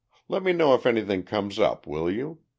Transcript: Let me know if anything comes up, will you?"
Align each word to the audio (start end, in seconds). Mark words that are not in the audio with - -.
Let 0.27 0.41
me 0.41 0.51
know 0.51 0.73
if 0.73 0.87
anything 0.87 1.21
comes 1.21 1.59
up, 1.59 1.85
will 1.85 2.09
you?" 2.09 2.39